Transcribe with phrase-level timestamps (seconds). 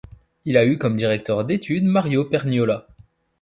[0.45, 2.87] Il a eu comme directeur d'études Mario Perniola.